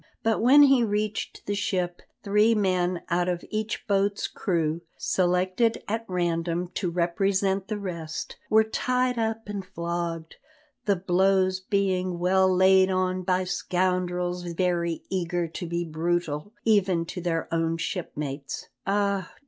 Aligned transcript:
But 0.23 0.41
when 0.41 0.63
he 0.63 0.83
reached 0.83 1.45
the 1.45 1.53
ship, 1.53 2.01
three 2.23 2.55
men 2.55 3.03
out 3.11 3.29
of 3.29 3.45
each 3.51 3.85
boat's 3.85 4.27
crew, 4.27 4.81
selected 4.97 5.83
at 5.87 6.05
random 6.07 6.71
to 6.73 6.89
represent 6.89 7.67
the 7.67 7.77
rest, 7.77 8.37
were 8.49 8.63
tied 8.63 9.19
up 9.19 9.47
and 9.47 9.63
flogged, 9.63 10.37
the 10.85 10.95
blows 10.95 11.59
being 11.59 12.17
well 12.17 12.51
laid 12.51 12.89
on 12.89 13.21
by 13.21 13.43
scoundrels 13.43 14.41
very 14.41 15.03
eager 15.11 15.47
to 15.49 15.67
be 15.67 15.85
brutal, 15.85 16.51
even 16.65 17.05
to 17.05 17.21
their 17.21 17.47
own 17.53 17.77
shipmates. 17.77 18.69
"Ah! 18.87 19.31